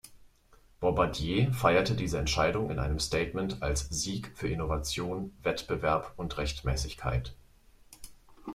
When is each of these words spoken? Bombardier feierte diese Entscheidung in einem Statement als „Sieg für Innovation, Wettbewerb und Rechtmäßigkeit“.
Bombardier 0.79 1.53
feierte 1.53 1.93
diese 1.93 2.17
Entscheidung 2.17 2.71
in 2.71 2.79
einem 2.79 2.97
Statement 2.97 3.61
als 3.61 3.81
„Sieg 3.91 4.31
für 4.35 4.47
Innovation, 4.49 5.31
Wettbewerb 5.43 6.13
und 6.17 6.39
Rechtmäßigkeit“. 6.39 7.35